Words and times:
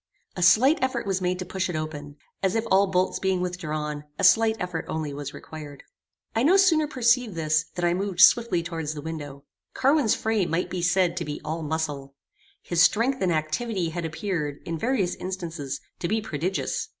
A 0.35 0.41
slight 0.41 0.79
effort 0.81 1.05
was 1.05 1.21
made 1.21 1.37
to 1.37 1.45
push 1.45 1.69
it 1.69 1.75
open, 1.75 2.15
as 2.41 2.55
if 2.55 2.65
all 2.71 2.87
bolts 2.87 3.19
being 3.19 3.39
withdrawn, 3.39 4.03
a 4.17 4.23
slight 4.23 4.57
effort 4.59 4.85
only 4.87 5.13
was 5.13 5.31
required. 5.31 5.83
I 6.35 6.41
no 6.41 6.57
sooner 6.57 6.87
perceived 6.87 7.35
this, 7.35 7.65
than 7.75 7.85
I 7.85 7.93
moved 7.93 8.19
swiftly 8.19 8.63
towards 8.63 8.95
the 8.95 9.01
window. 9.03 9.43
Carwin's 9.75 10.15
frame 10.15 10.49
might 10.49 10.71
be 10.71 10.81
said 10.81 11.15
to 11.17 11.25
be 11.25 11.39
all 11.45 11.61
muscle. 11.61 12.15
His 12.63 12.81
strength 12.81 13.21
and 13.21 13.31
activity 13.31 13.89
had 13.89 14.03
appeared, 14.03 14.61
in 14.65 14.75
various 14.79 15.13
instances, 15.17 15.79
to 15.99 16.07
be 16.07 16.19
prodigious. 16.19 16.89